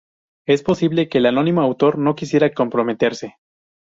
Es 0.47 0.63
posible 0.63 1.09
que 1.09 1.19
el 1.19 1.27
anónimo 1.27 1.61
autor 1.61 1.99
no 1.99 2.15
quisiera 2.15 2.51
comprometerse. 2.55 3.35